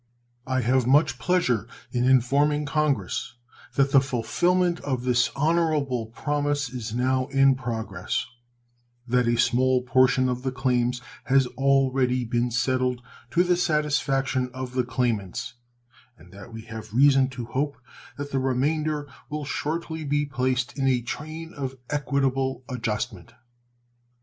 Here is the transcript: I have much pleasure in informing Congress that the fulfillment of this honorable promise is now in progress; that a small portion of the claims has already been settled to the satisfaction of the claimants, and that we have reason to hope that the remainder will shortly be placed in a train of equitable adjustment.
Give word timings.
I 0.47 0.61
have 0.61 0.87
much 0.87 1.19
pleasure 1.19 1.67
in 1.91 2.05
informing 2.05 2.65
Congress 2.65 3.35
that 3.75 3.91
the 3.91 4.01
fulfillment 4.01 4.79
of 4.79 5.03
this 5.03 5.29
honorable 5.35 6.07
promise 6.07 6.71
is 6.71 6.91
now 6.95 7.27
in 7.27 7.53
progress; 7.53 8.25
that 9.07 9.27
a 9.27 9.37
small 9.37 9.83
portion 9.83 10.27
of 10.27 10.41
the 10.41 10.51
claims 10.51 11.03
has 11.25 11.45
already 11.49 12.25
been 12.25 12.49
settled 12.49 13.03
to 13.29 13.43
the 13.43 13.55
satisfaction 13.55 14.49
of 14.55 14.73
the 14.73 14.83
claimants, 14.85 15.53
and 16.17 16.31
that 16.33 16.51
we 16.51 16.63
have 16.63 16.91
reason 16.95 17.27
to 17.29 17.45
hope 17.45 17.77
that 18.17 18.31
the 18.31 18.39
remainder 18.39 19.07
will 19.29 19.45
shortly 19.45 20.03
be 20.03 20.25
placed 20.25 20.75
in 20.79 20.87
a 20.87 21.01
train 21.03 21.53
of 21.53 21.75
equitable 21.91 22.63
adjustment. 22.67 23.33